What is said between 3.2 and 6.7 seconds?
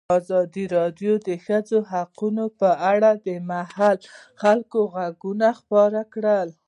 د محلي خلکو غږ خپور کړی.